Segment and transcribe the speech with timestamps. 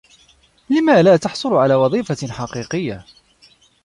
[0.69, 3.05] لم لا تحصل على وظيفة حقيقية؟